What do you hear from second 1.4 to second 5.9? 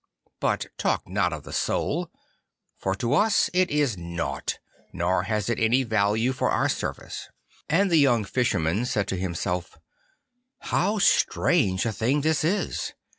the soul, for to us it is nought, nor has it any